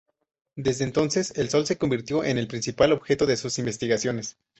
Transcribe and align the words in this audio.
Desde 0.55 0.83
entonces, 0.83 1.31
el 1.37 1.51
Sol 1.51 1.67
se 1.67 1.77
convirtió 1.77 2.23
en 2.23 2.39
el 2.39 2.47
principal 2.47 2.91
objeto 2.91 3.27
de 3.27 3.37
sus 3.37 3.59
investigaciones. 3.59 4.35